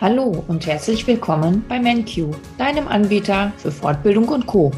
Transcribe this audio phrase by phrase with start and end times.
[0.00, 4.70] Hallo und herzlich willkommen bei MenQ, deinem Anbieter für Fortbildung und Co.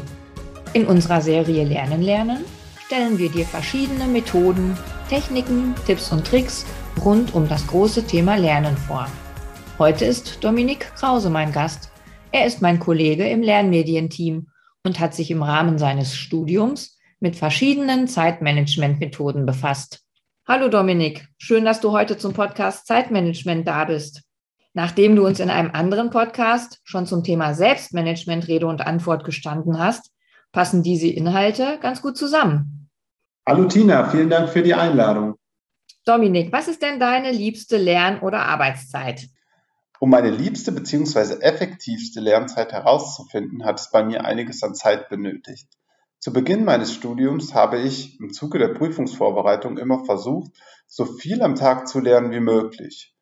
[0.73, 2.43] In unserer Serie Lernen lernen
[2.87, 4.75] stellen wir dir verschiedene Methoden,
[5.09, 6.65] Techniken, Tipps und Tricks
[7.05, 9.07] rund um das große Thema Lernen vor.
[9.77, 11.91] Heute ist Dominik Krause mein Gast.
[12.31, 14.47] Er ist mein Kollege im Lernmedienteam
[14.83, 20.01] und hat sich im Rahmen seines Studiums mit verschiedenen Zeitmanagement-Methoden befasst.
[20.47, 24.23] Hallo Dominik, schön, dass du heute zum Podcast Zeitmanagement da bist.
[24.73, 29.77] Nachdem du uns in einem anderen Podcast schon zum Thema Selbstmanagement Rede und Antwort gestanden
[29.77, 30.11] hast,
[30.53, 32.89] passen diese Inhalte ganz gut zusammen.
[33.45, 35.35] Hallo Tina, vielen Dank für die Einladung.
[36.05, 39.27] Dominik, was ist denn deine liebste Lern- oder Arbeitszeit?
[39.99, 41.41] Um meine liebste bzw.
[41.41, 45.67] effektivste Lernzeit herauszufinden, hat es bei mir einiges an Zeit benötigt.
[46.19, 50.51] Zu Beginn meines Studiums habe ich im Zuge der Prüfungsvorbereitung immer versucht,
[50.87, 53.13] so viel am Tag zu lernen wie möglich.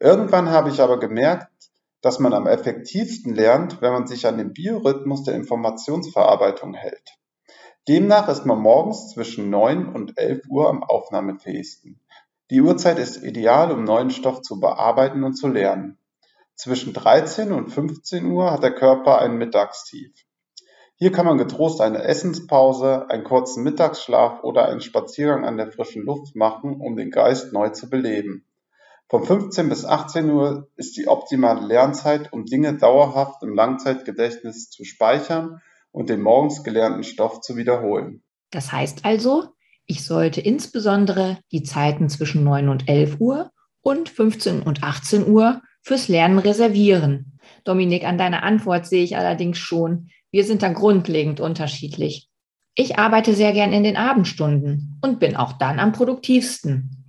[0.00, 1.52] Irgendwann habe ich aber gemerkt,
[2.00, 7.18] dass man am effektivsten lernt, wenn man sich an den Biorhythmus der Informationsverarbeitung hält.
[7.86, 12.00] Demnach ist man morgens zwischen 9 und 11 Uhr am aufnahmefähigsten.
[12.50, 15.98] Die Uhrzeit ist ideal, um neuen Stoff zu bearbeiten und zu lernen.
[16.54, 20.12] Zwischen 13 und 15 Uhr hat der Körper ein Mittagstief.
[20.96, 26.04] Hier kann man getrost eine Essenspause, einen kurzen Mittagsschlaf oder einen Spaziergang an der frischen
[26.04, 28.46] Luft machen, um den Geist neu zu beleben.
[29.10, 34.84] Von 15 bis 18 Uhr ist die optimale Lernzeit, um Dinge dauerhaft im Langzeitgedächtnis zu
[34.84, 38.22] speichern und den morgens gelernten Stoff zu wiederholen.
[38.52, 39.48] Das heißt also,
[39.86, 43.50] ich sollte insbesondere die Zeiten zwischen 9 und 11 Uhr
[43.80, 47.36] und 15 und 18 Uhr fürs Lernen reservieren.
[47.64, 52.28] Dominik, an deiner Antwort sehe ich allerdings schon, wir sind da grundlegend unterschiedlich.
[52.76, 56.99] Ich arbeite sehr gern in den Abendstunden und bin auch dann am produktivsten.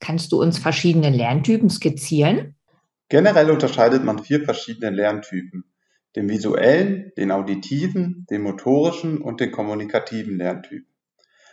[0.00, 2.56] Kannst du uns verschiedene Lerntypen skizzieren?
[3.08, 5.64] Generell unterscheidet man vier verschiedene Lerntypen.
[6.16, 10.86] Den visuellen, den auditiven, den motorischen und den kommunikativen Lerntyp.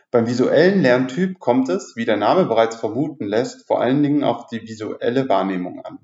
[0.10, 4.48] Beim visuellen Lerntyp kommt es, wie der Name bereits vermuten lässt, vor allen Dingen auf
[4.48, 6.00] die visuelle Wahrnehmung an.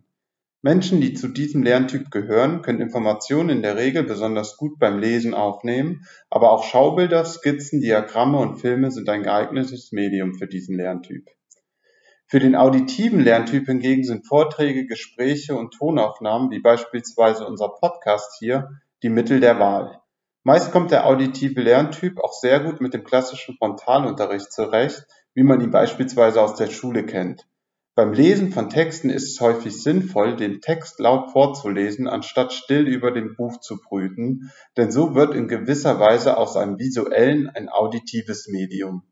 [0.61, 5.33] Menschen, die zu diesem Lerntyp gehören, können Informationen in der Regel besonders gut beim Lesen
[5.33, 11.29] aufnehmen, aber auch Schaubilder, Skizzen, Diagramme und Filme sind ein geeignetes Medium für diesen Lerntyp.
[12.33, 18.71] Für den auditiven Lerntyp hingegen sind Vorträge, Gespräche und Tonaufnahmen, wie beispielsweise unser Podcast hier,
[19.03, 20.01] die Mittel der Wahl.
[20.43, 25.05] Meist kommt der auditive Lerntyp auch sehr gut mit dem klassischen Frontalunterricht zurecht,
[25.35, 27.47] wie man ihn beispielsweise aus der Schule kennt.
[27.93, 33.11] Beim Lesen von Texten ist es häufig sinnvoll, den Text laut vorzulesen, anstatt still über
[33.11, 38.47] dem Buch zu brüten, denn so wird in gewisser Weise aus einem visuellen ein auditives
[38.47, 39.03] Medium.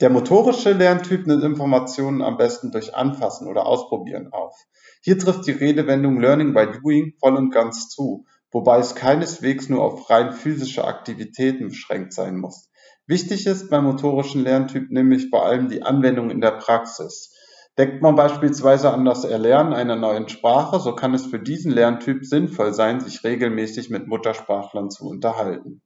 [0.00, 4.54] Der motorische Lerntyp nimmt Informationen am besten durch Anfassen oder Ausprobieren auf.
[5.00, 9.82] Hier trifft die Redewendung Learning by Doing voll und ganz zu, wobei es keineswegs nur
[9.82, 12.68] auf rein physische Aktivitäten beschränkt sein muss.
[13.06, 17.32] Wichtig ist beim motorischen Lerntyp nämlich vor allem die Anwendung in der Praxis.
[17.78, 22.26] Denkt man beispielsweise an das Erlernen einer neuen Sprache, so kann es für diesen Lerntyp
[22.26, 25.80] sinnvoll sein, sich regelmäßig mit Muttersprachlern zu unterhalten.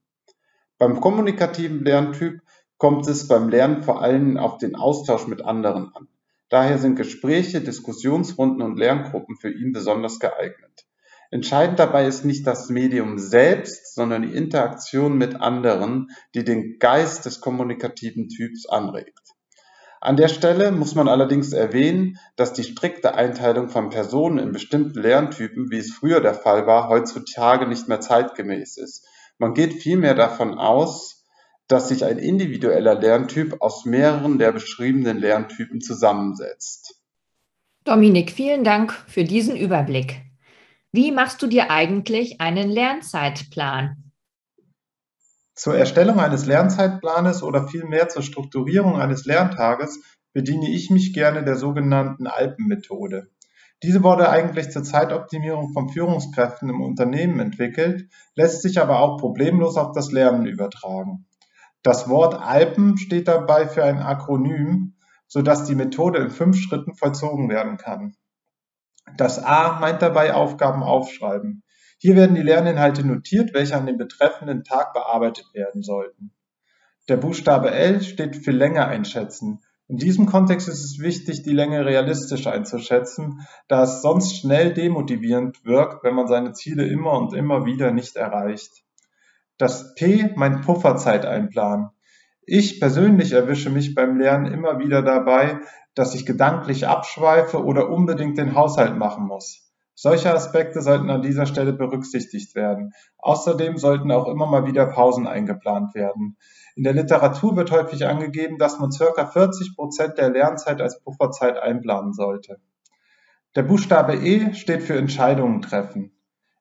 [0.79, 2.41] Beim kommunikativen Lerntyp
[2.81, 6.09] kommt es beim Lernen vor allem auf den Austausch mit anderen an.
[6.49, 10.87] Daher sind Gespräche, Diskussionsrunden und Lerngruppen für ihn besonders geeignet.
[11.31, 17.27] Entscheidend dabei ist nicht das Medium selbst, sondern die Interaktion mit anderen, die den Geist
[17.27, 19.29] des kommunikativen Typs anregt.
[20.01, 25.03] An der Stelle muss man allerdings erwähnen, dass die strikte Einteilung von Personen in bestimmten
[25.03, 29.07] Lerntypen, wie es früher der Fall war, heutzutage nicht mehr zeitgemäß ist.
[29.37, 31.20] Man geht vielmehr davon aus,
[31.71, 37.01] dass sich ein individueller Lerntyp aus mehreren der beschriebenen Lerntypen zusammensetzt.
[37.85, 40.21] Dominik, vielen Dank für diesen Überblick.
[40.91, 44.11] Wie machst du dir eigentlich einen Lernzeitplan?
[45.55, 51.55] Zur Erstellung eines Lernzeitplanes oder vielmehr zur Strukturierung eines Lerntages bediene ich mich gerne der
[51.55, 53.31] sogenannten Alpenmethode.
[53.85, 59.77] Diese wurde eigentlich zur Zeitoptimierung von Führungskräften im Unternehmen entwickelt, lässt sich aber auch problemlos
[59.77, 61.27] auf das Lernen übertragen.
[61.83, 64.97] Das Wort Alpen steht dabei für ein Akronym,
[65.27, 68.15] sodass die Methode in fünf Schritten vollzogen werden kann.
[69.17, 71.63] Das A meint dabei Aufgaben aufschreiben.
[71.99, 76.33] Hier werden die Lerninhalte notiert, welche an dem betreffenden Tag bearbeitet werden sollten.
[77.09, 79.61] Der Buchstabe L steht für Länge einschätzen.
[79.89, 85.65] In diesem Kontext ist es wichtig, die Länge realistisch einzuschätzen, da es sonst schnell demotivierend
[85.65, 88.85] wirkt, wenn man seine Ziele immer und immer wieder nicht erreicht.
[89.61, 91.91] Das P meint Pufferzeit einplanen.
[92.47, 95.61] Ich persönlich erwische mich beim Lernen immer wieder dabei,
[95.95, 99.71] dass ich gedanklich abschweife oder unbedingt den Haushalt machen muss.
[99.95, 102.95] Solche Aspekte sollten an dieser Stelle berücksichtigt werden.
[103.19, 106.39] Außerdem sollten auch immer mal wieder Pausen eingeplant werden.
[106.75, 111.59] In der Literatur wird häufig angegeben, dass man circa 40 Prozent der Lernzeit als Pufferzeit
[111.59, 112.63] einplanen sollte.
[113.55, 116.13] Der Buchstabe E steht für Entscheidungen treffen.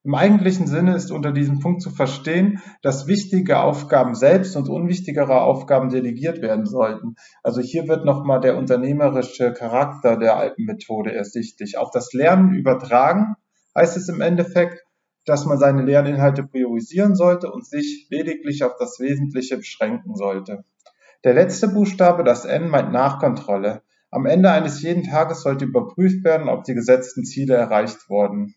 [0.05, 5.41] Im eigentlichen Sinne ist unter diesem Punkt zu verstehen, dass wichtige Aufgaben selbst und unwichtigere
[5.41, 7.15] Aufgaben delegiert werden sollten.
[7.43, 11.77] Also hier wird nochmal der unternehmerische Charakter der Alpenmethode ersichtlich.
[11.77, 13.35] Auf das Lernen übertragen
[13.75, 14.85] heißt es im Endeffekt,
[15.25, 20.63] dass man seine Lerninhalte priorisieren sollte und sich lediglich auf das Wesentliche beschränken sollte.
[21.25, 23.81] Der letzte Buchstabe, das N, meint Nachkontrolle.
[24.11, 28.55] Am Ende eines jeden Tages sollte überprüft werden, ob die gesetzten Ziele erreicht wurden.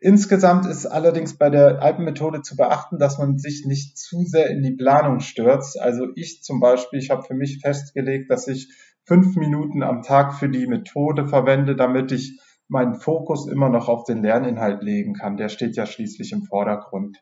[0.00, 4.62] Insgesamt ist allerdings bei der Alpenmethode zu beachten, dass man sich nicht zu sehr in
[4.62, 5.80] die Planung stürzt.
[5.80, 8.68] Also ich zum Beispiel, ich habe für mich festgelegt, dass ich
[9.04, 12.38] fünf Minuten am Tag für die Methode verwende, damit ich
[12.68, 15.36] meinen Fokus immer noch auf den Lerninhalt legen kann.
[15.36, 17.18] Der steht ja schließlich im Vordergrund.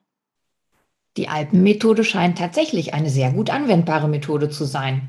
[1.17, 5.03] Die Alpenmethode scheint tatsächlich eine sehr gut anwendbare Methode zu sein.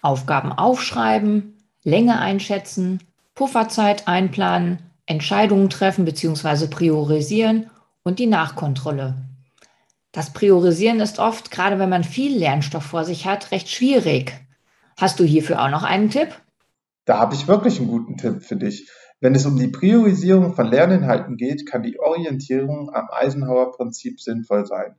[0.00, 3.00] Aufgaben aufschreiben, Länge einschätzen,
[3.34, 6.68] Pufferzeit einplanen, Entscheidungen treffen bzw.
[6.68, 7.68] priorisieren
[8.04, 9.16] und die Nachkontrolle.
[10.12, 14.32] Das Priorisieren ist oft, gerade wenn man viel Lernstoff vor sich hat, recht schwierig.
[14.96, 16.28] Hast du hierfür auch noch einen Tipp?
[17.06, 18.88] Da habe ich wirklich einen guten Tipp für dich.
[19.18, 24.94] Wenn es um die Priorisierung von Lerninhalten geht, kann die Orientierung am Eisenhower-Prinzip sinnvoll sein.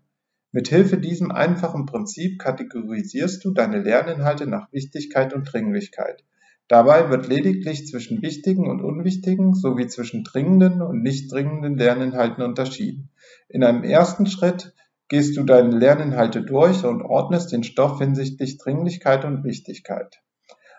[0.51, 6.25] Mithilfe diesem einfachen Prinzip kategorisierst du deine Lerninhalte nach Wichtigkeit und Dringlichkeit.
[6.71, 13.09] Dabei wird lediglich zwischen wichtigen und unwichtigen sowie zwischen dringenden und nicht dringenden Lerninhalten unterschieden.
[13.49, 14.73] In einem ersten Schritt
[15.09, 20.21] gehst du deine Lerninhalte durch und ordnest den Stoff hinsichtlich Dringlichkeit und Wichtigkeit.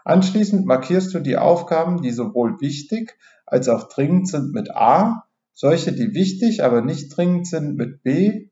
[0.06, 5.92] Anschließend markierst du die Aufgaben, die sowohl wichtig als auch dringend sind mit A, solche,
[5.92, 8.48] die wichtig, aber nicht dringend sind mit B,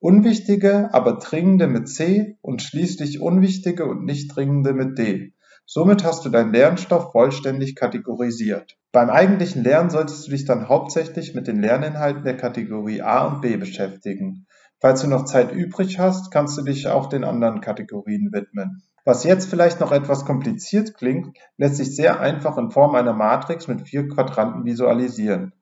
[0.00, 5.34] unwichtige, aber dringende mit C und schließlich unwichtige und nicht dringende mit D.
[5.72, 8.76] Somit hast du deinen Lernstoff vollständig kategorisiert.
[8.90, 13.40] Beim eigentlichen Lernen solltest du dich dann hauptsächlich mit den Lerninhalten der Kategorie A und
[13.40, 14.48] B beschäftigen.
[14.80, 18.82] Falls du noch Zeit übrig hast, kannst du dich auch den anderen Kategorien widmen.
[19.04, 23.68] Was jetzt vielleicht noch etwas kompliziert klingt, lässt sich sehr einfach in Form einer Matrix
[23.68, 25.52] mit vier Quadranten visualisieren.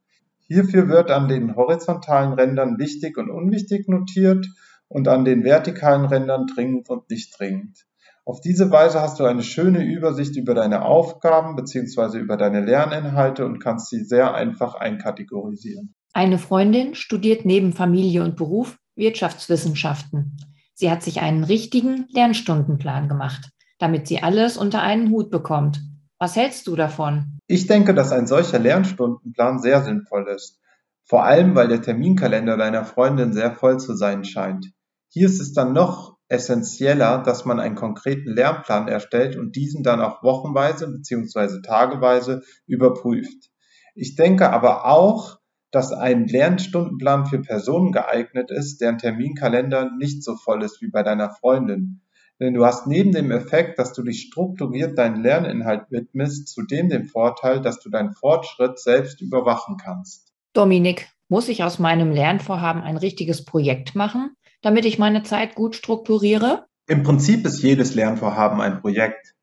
[0.47, 4.47] Hierfür wird an den horizontalen Rändern wichtig und unwichtig notiert
[4.89, 7.85] und an den vertikalen Rändern dringend und nicht dringend.
[8.29, 12.19] Auf diese Weise hast du eine schöne Übersicht über deine Aufgaben bzw.
[12.19, 15.95] über deine Lerninhalte und kannst sie sehr einfach einkategorisieren.
[16.13, 20.37] Eine Freundin studiert neben Familie und Beruf Wirtschaftswissenschaften.
[20.75, 23.49] Sie hat sich einen richtigen Lernstundenplan gemacht,
[23.79, 25.81] damit sie alles unter einen Hut bekommt.
[26.19, 27.39] Was hältst du davon?
[27.47, 30.61] Ich denke, dass ein solcher Lernstundenplan sehr sinnvoll ist.
[31.07, 34.67] Vor allem, weil der Terminkalender deiner Freundin sehr voll zu sein scheint.
[35.09, 40.01] Hier ist es dann noch essenzieller, dass man einen konkreten Lernplan erstellt und diesen dann
[40.01, 43.51] auch wochenweise beziehungsweise tageweise überprüft.
[43.95, 45.39] Ich denke aber auch,
[45.71, 51.03] dass ein Lernstundenplan für Personen geeignet ist, deren Terminkalender nicht so voll ist wie bei
[51.03, 52.01] deiner Freundin.
[52.41, 57.07] Denn du hast neben dem Effekt, dass du dich strukturiert deinen Lerninhalt widmest, zudem den
[57.07, 60.33] Vorteil, dass du deinen Fortschritt selbst überwachen kannst.
[60.53, 64.35] Dominik, muss ich aus meinem Lernvorhaben ein richtiges Projekt machen?
[64.63, 66.67] Damit ich meine Zeit gut strukturiere?
[66.87, 69.35] Im Prinzip ist jedes Lernvorhaben ein Projekt.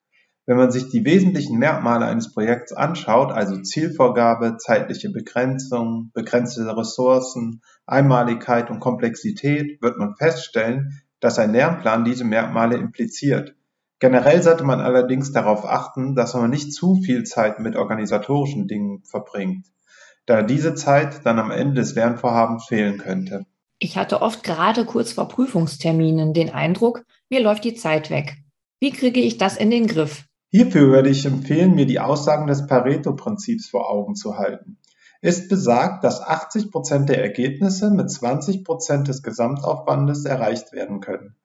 [0.48, 7.62] Wenn man sich die wesentlichen Merkmale eines Projekts anschaut, also Zielvorgabe, zeitliche Begrenzung, begrenzte Ressourcen,
[7.88, 13.56] Einmaligkeit und Komplexität, wird man feststellen, dass ein Lernplan diese Merkmale impliziert.
[14.00, 19.04] Generell sollte man allerdings darauf achten, dass man nicht zu viel Zeit mit organisatorischen Dingen
[19.04, 19.66] verbringt,
[20.28, 23.46] da diese Zeit dann am Ende des Lernvorhabens fehlen könnte.
[23.80, 28.38] Ich hatte oft gerade kurz vor Prüfungsterminen den Eindruck, mir läuft die Zeit weg.
[28.80, 30.26] Wie kriege ich das in den Griff?
[30.50, 34.78] Hierfür würde ich empfehlen, mir die Aussagen des Pareto-Prinzips vor Augen zu halten.
[35.22, 41.36] Es besagt, dass 80 Prozent der Ergebnisse mit 20 Prozent des Gesamtaufwandes erreicht werden können.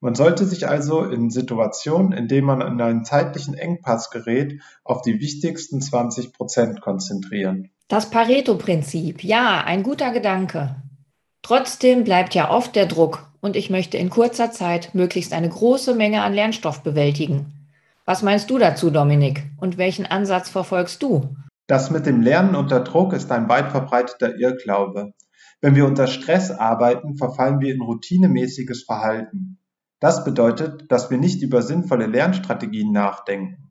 [0.00, 5.02] Man sollte sich also in Situationen, in denen man in einen zeitlichen Engpass gerät, auf
[5.02, 7.70] die wichtigsten 20 Prozent konzentrieren.
[7.88, 10.76] Das Pareto-Prinzip, ja, ein guter Gedanke.
[11.44, 15.94] Trotzdem bleibt ja oft der Druck und ich möchte in kurzer Zeit möglichst eine große
[15.94, 17.68] Menge an Lernstoff bewältigen.
[18.06, 19.44] Was meinst du dazu, Dominik?
[19.58, 21.36] Und welchen Ansatz verfolgst du?
[21.66, 25.12] Das mit dem Lernen unter Druck ist ein weit verbreiteter Irrglaube.
[25.60, 29.58] Wenn wir unter Stress arbeiten, verfallen wir in routinemäßiges Verhalten.
[30.00, 33.70] Das bedeutet, dass wir nicht über sinnvolle Lernstrategien nachdenken.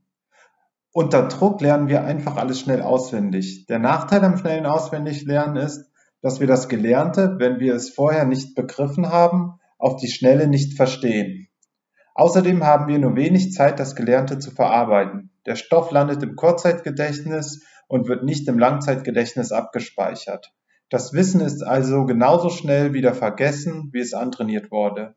[0.92, 3.66] Unter Druck lernen wir einfach alles schnell auswendig.
[3.66, 5.90] Der Nachteil am schnellen Auswendiglernen ist,
[6.24, 10.78] dass wir das Gelernte, wenn wir es vorher nicht begriffen haben, auf die Schnelle nicht
[10.78, 11.50] verstehen.
[12.16, 15.32] Außerdem haben wir nur wenig Zeit, das Gelernte zu verarbeiten.
[15.46, 20.54] Der Stoff landet im Kurzzeitgedächtnis und wird nicht im Langzeitgedächtnis abgespeichert.
[20.90, 25.16] Das Wissen ist also genauso schnell wieder vergessen, wie es antrainiert wurde.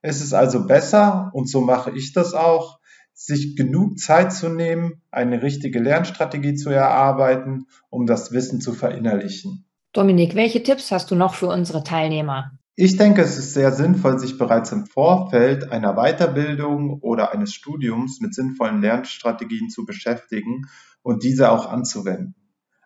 [0.00, 2.78] Es ist also besser, und so mache ich das auch,
[3.12, 9.66] sich genug Zeit zu nehmen, eine richtige Lernstrategie zu erarbeiten, um das Wissen zu verinnerlichen.
[9.92, 12.52] Dominik, welche Tipps hast du noch für unsere Teilnehmer?
[12.76, 18.20] Ich denke, es ist sehr sinnvoll, sich bereits im Vorfeld einer Weiterbildung oder eines Studiums
[18.20, 20.62] mit sinnvollen Lernstrategien zu beschäftigen
[21.02, 22.34] und diese auch anzuwenden.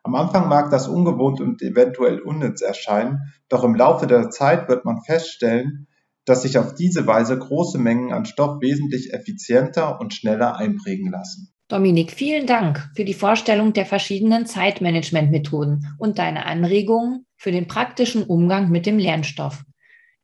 [0.02, 4.84] Am Anfang mag das ungewohnt und eventuell unnütz erscheinen, doch im Laufe der Zeit wird
[4.84, 5.86] man feststellen,
[6.24, 11.53] dass sich auf diese Weise große Mengen an Stoff wesentlich effizienter und schneller einprägen lassen.
[11.68, 18.22] Dominik, vielen Dank für die Vorstellung der verschiedenen Zeitmanagement-Methoden und deine Anregungen für den praktischen
[18.22, 19.64] Umgang mit dem Lernstoff.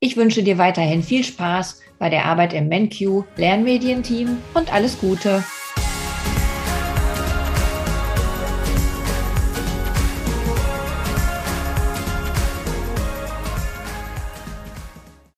[0.00, 5.42] Ich wünsche dir weiterhin viel Spaß bei der Arbeit im MenQ Lernmedienteam und alles Gute.